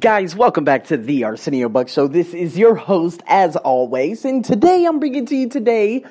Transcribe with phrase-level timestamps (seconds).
[0.00, 2.08] Guys, welcome back to the Arsenio Buck Show.
[2.08, 6.06] This is your host, as always, and today I'm bringing to you today.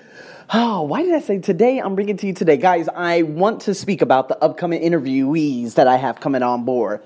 [0.53, 1.79] Oh, why did I say today?
[1.79, 2.87] I'm bringing to you today, guys.
[2.87, 7.01] I want to speak about the upcoming interviewees that I have coming on board.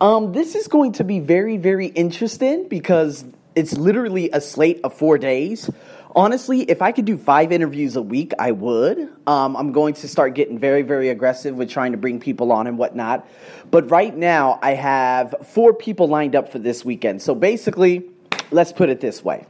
[0.00, 3.24] Um, this is going to be very, very interesting because
[3.56, 5.68] it's literally a slate of four days
[6.14, 9.08] honestly, if I could do five interviews a week, I would.
[9.26, 12.66] Um, I'm going to start getting very, very aggressive with trying to bring people on
[12.66, 13.28] and whatnot.
[13.70, 17.22] But right now, I have four people lined up for this weekend.
[17.22, 18.04] So basically,
[18.50, 19.46] let's put it this way.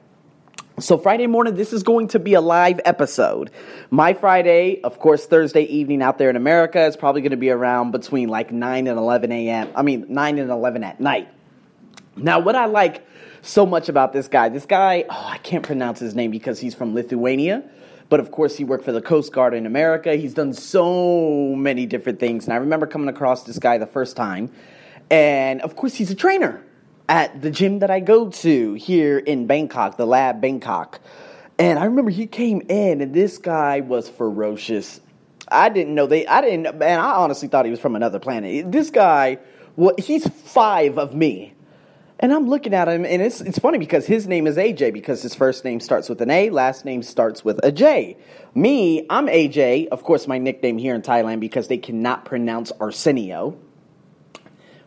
[0.81, 3.53] So Friday morning, this is going to be a live episode.
[3.91, 7.51] My Friday, of course, Thursday evening out there in America is probably going to be
[7.51, 9.71] around between like 9 and 11 a.m.
[9.77, 11.29] I mean, 9 and 11 at night.
[12.17, 13.07] Now, what I like
[13.43, 14.49] so much about this guy.
[14.49, 17.63] This guy, oh, I can't pronounce his name because he's from Lithuania.
[18.09, 20.15] But of course, he worked for the Coast Guard in America.
[20.15, 22.45] He's done so many different things.
[22.45, 24.51] And I remember coming across this guy the first time.
[25.11, 26.63] And of course, he's a trainer
[27.09, 31.01] at the gym that I go to here in Bangkok, the Lab Bangkok.
[31.59, 35.01] And I remember he came in, and this guy was ferocious.
[35.49, 38.73] I didn't know they, I didn't, man, I honestly thought he was from another planet.
[38.73, 39.39] This guy,
[39.77, 41.55] well, he's five of me.
[42.21, 45.21] And I'm looking at him, and it's it's funny because his name is AJ because
[45.21, 48.17] his first name starts with an A, last name starts with a J.
[48.55, 53.59] Me, I'm AJ, of course, my nickname here in Thailand because they cannot pronounce Arsenio.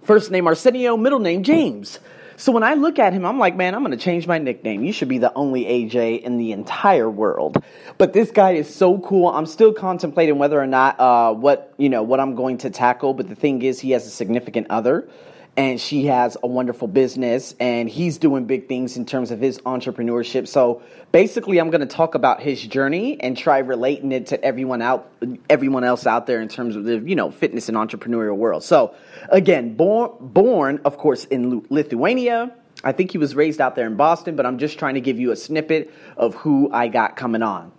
[0.04, 2.00] First name Arsenio, middle name James.
[2.38, 4.84] So when I look at him, I'm like, man, I'm going to change my nickname.
[4.84, 7.62] You should be the only AJ in the entire world.
[7.98, 9.28] But this guy is so cool.
[9.28, 13.14] I'm still contemplating whether or not uh, what you know what I'm going to tackle.
[13.14, 15.10] But the thing is, he has a significant other
[15.58, 19.58] and she has a wonderful business and he's doing big things in terms of his
[19.62, 20.48] entrepreneurship.
[20.48, 24.82] So basically i'm going to talk about his journey and try relating it to everyone
[24.82, 25.10] out
[25.50, 28.64] everyone else out there in terms of the you know fitness and entrepreneurial world.
[28.64, 28.94] So
[29.30, 32.54] again born born of course in lithuania.
[32.84, 35.20] I think he was raised out there in boston but i'm just trying to give
[35.20, 37.72] you a snippet of who i got coming on.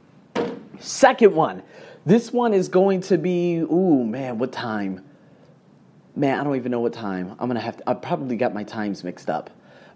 [0.80, 1.62] Second one.
[2.06, 5.07] This one is going to be ooh man what time
[6.18, 7.34] man, I don't even know what time.
[7.38, 7.88] I'm gonna have to.
[7.88, 9.50] I probably got my times mixed up.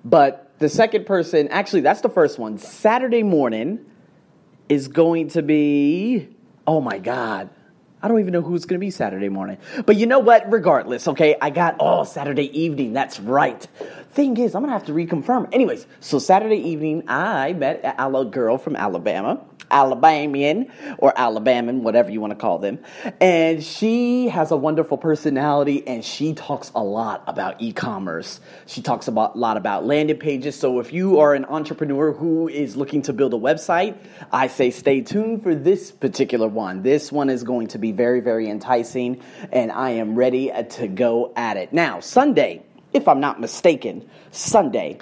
[0.04, 2.58] But the second person, actually, that's the first one.
[2.58, 3.84] Saturday morning
[4.68, 6.28] is going to be.
[6.66, 7.50] Oh my God.
[8.04, 9.58] I don't even know who's going to be Saturday morning.
[9.86, 10.50] But you know what?
[10.50, 12.92] Regardless, okay, I got, oh, Saturday evening.
[12.92, 13.62] That's right.
[14.10, 15.48] Thing is, I'm going to have to reconfirm.
[15.52, 19.40] Anyways, so Saturday evening, I met a girl from Alabama.
[19.72, 22.78] Alabamian or Alabaman, whatever you want to call them.
[23.20, 28.40] And she has a wonderful personality and she talks a lot about e commerce.
[28.66, 30.54] She talks about, a lot about landing pages.
[30.58, 33.96] So if you are an entrepreneur who is looking to build a website,
[34.30, 36.82] I say stay tuned for this particular one.
[36.82, 40.86] This one is going to be very, very enticing and I am ready uh, to
[40.86, 41.72] go at it.
[41.72, 42.62] Now, Sunday,
[42.92, 44.98] if I'm not mistaken, Sunday,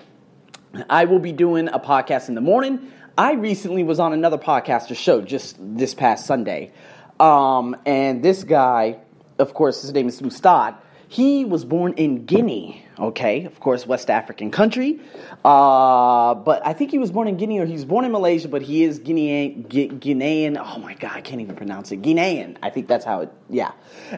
[0.88, 2.92] I will be doing a podcast in the morning.
[3.16, 6.72] I recently was on another podcaster show just this past Sunday.
[7.18, 8.98] Um, and this guy,
[9.38, 10.76] of course, his name is Mustad.
[11.08, 15.00] He was born in Guinea, okay, of course, West African country.
[15.44, 18.46] Uh, but I think he was born in Guinea or he was born in Malaysia,
[18.46, 19.66] but he is Guinean.
[19.66, 20.56] Guinean.
[20.56, 22.00] Oh my God, I can't even pronounce it.
[22.00, 22.58] Guinean.
[22.62, 23.72] I think that's how it, yeah.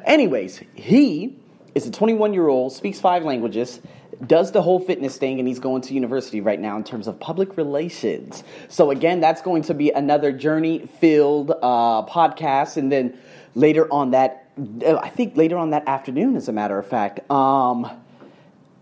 [0.04, 1.34] Anyways, he
[1.74, 3.80] is a 21 year old, speaks five languages,
[4.26, 7.18] does the whole fitness thing and he's going to university right now in terms of
[7.18, 8.44] public relations.
[8.68, 12.76] So again, that's going to be another journey filled uh, podcast.
[12.76, 13.18] And then
[13.54, 14.50] later on that,
[14.86, 17.90] I think later on that afternoon, as a matter of fact, um,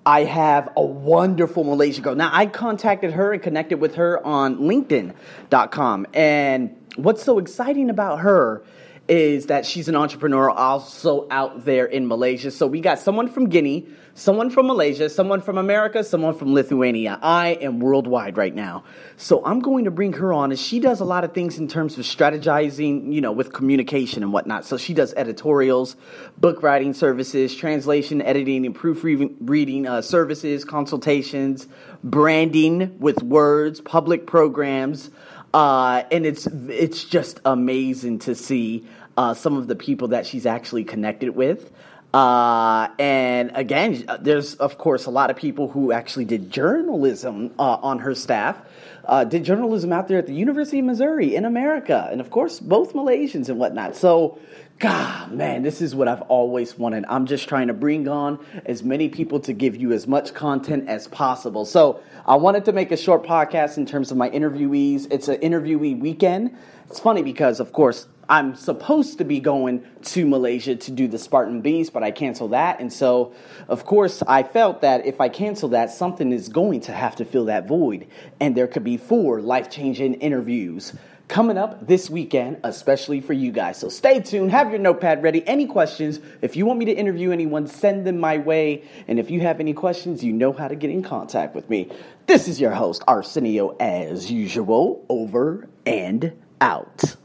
[0.05, 2.15] I have a wonderful Malaysian girl.
[2.15, 6.06] Now, I contacted her and connected with her on LinkedIn.com.
[6.15, 8.65] And what's so exciting about her
[9.10, 12.50] is that she's an entrepreneur also out there in Malaysia.
[12.53, 17.19] So we got someone from Guinea someone from Malaysia, someone from America, someone from Lithuania.
[17.22, 18.84] I am worldwide right now.
[19.16, 21.69] So I'm going to bring her on, and she does a lot of things in
[21.69, 24.65] terms of strategizing, you know, with communication and whatnot.
[24.65, 25.97] So she does editorials,
[26.37, 31.67] book writing services, translation, editing, and proofreading uh, services, consultations,
[32.05, 35.11] branding with words, public programs.
[35.52, 38.87] Uh, and it's it's just amazing to see
[39.17, 41.73] uh, some of the people that she's actually connected with.
[42.12, 47.79] Uh, and again, there's of course a lot of people who actually did journalism uh,
[47.83, 48.61] on her staff.
[49.05, 52.61] Uh, did journalism out there at the University of Missouri in America, and of course
[52.61, 53.97] both Malaysians and whatnot.
[53.97, 54.39] So,
[54.79, 57.05] God, man, this is what I've always wanted.
[57.09, 60.89] I'm just trying to bring on as many people to give you as much content
[60.89, 61.65] as possible.
[61.65, 65.11] So, I wanted to make a short podcast in terms of my interviewees.
[65.11, 66.57] It's an interviewee weekend.
[66.89, 71.19] It's funny because, of course, I'm supposed to be going to Malaysia to do the
[71.19, 72.79] Spartan Beast, but I canceled that.
[72.79, 73.35] And so,
[73.67, 77.25] of course, I felt that if I cancel that, something is going to have to
[77.25, 78.06] fill that void.
[78.38, 80.93] And there could be four life changing interviews
[81.27, 83.79] coming up this weekend, especially for you guys.
[83.79, 85.47] So stay tuned, have your notepad ready.
[85.49, 88.85] Any questions, if you want me to interview anyone, send them my way.
[89.09, 91.91] And if you have any questions, you know how to get in contact with me.
[92.26, 97.17] This is your host, Arsenio, as usual, over and out.